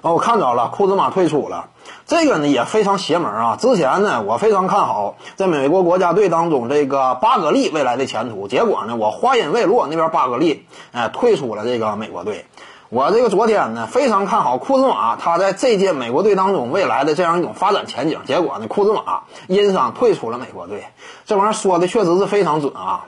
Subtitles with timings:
[0.00, 1.70] 哦，我看着了，库兹马退出了，
[2.06, 3.56] 这个呢也非常邪门啊！
[3.58, 12.46] 之前呢，我非常看好在美国国家队当中这个巴格利未来的前途，结果呢，我话音未落，那边巴格利哎退出了这个美国队。
[12.90, 20.84] 我这个昨天呢非常看好库兹马他在这届美国队当中未来的这样一种发展前景，结果呢，库兹马因伤退出了美国队。
[21.26, 23.06] 这玩意儿说的确实是非常准啊！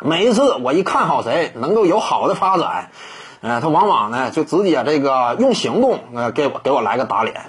[0.00, 2.90] 每一次我一看好谁能够有好的发展。
[3.42, 7.46] 呃，他往往呢就直接这个用行动呃给我给我来个打脸，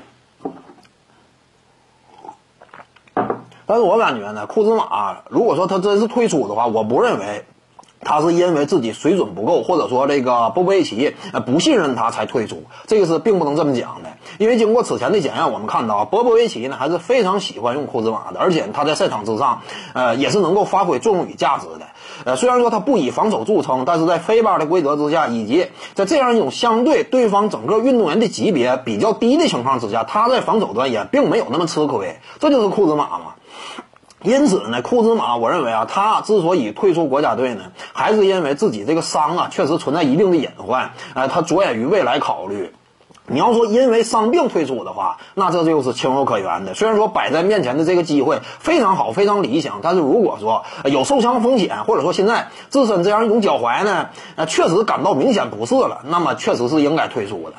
[3.66, 7.46] 但是我感觉呢，库兹马如果说他真是退出的话，我不认为
[8.04, 14.10] 他是因为自己水准不够，或者说这个波波维奇呃不信任他才退出，这个是并不能这么讲的。
[14.38, 19.62] 因为经过此前的检验，我们看到波波维奇呢还是非常喜欢用库兹马的，而且他在赛场之上
[19.94, 21.88] 呃也是能够发挥作用与价值的。
[22.24, 32.20] 呃，虽然说他不以防守著称，但是在飞巴的规则之下，以及在这样一种相对对方整个运动员的级别比较低的情况之下，他在防守端也并没有那么吃亏。
[32.40, 33.36] 这就是库兹马嘛。
[34.24, 40.92] 因此呢，库兹马，我认为啊，他之所以退出国家队呢，还是因为自己这个伤啊，确实存在一定的隐患。
[41.16, 42.72] 呃，他着眼于未来考虑。
[43.28, 46.74] 你要说因为伤病退出的话，那这就是情有可原的。
[46.74, 57.54] 虽然说摆在面前的这个机会非常好，非常理想，但是如果说有受伤风险，或者说现在自身这样一种脚踝呢，呃，确实感到明显不适了，那么确实是应该退出的。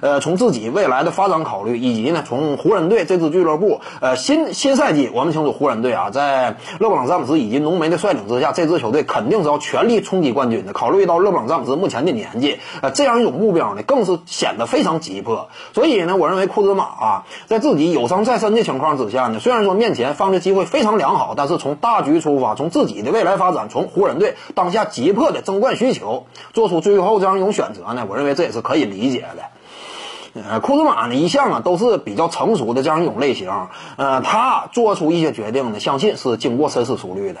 [0.00, 10.72] 呃，从自己未来的发展考虑，以及呢，从湖人队这支俱乐部，呃，新新赛季我们清楚，湖人队啊，在勒布朗詹姆斯以及浓眉的率领之下，这支球队肯定是要全力冲击冠军的。
[10.72, 15.18] 考虑到勒布朗詹姆斯目前的年纪，呃，这样一种目标呢，更是显得非常急。
[15.20, 30.42] 迫，所以呢，我认为库兹马啊，在自己有伤在身的情况之下呢，虽然说面前放的机会非常良好，但是从大局出发，从自己的未来发展，从湖人队当下急迫的争冠需求，做出最后这样一种选择呢，我认为这也是可以理解的。
[30.48, 33.50] 呃，库兹马呢，一向啊都是比较成熟的这样一种类型，
[33.96, 37.40] 呃，他做出一些决定呢，相信是经过深思熟虑的。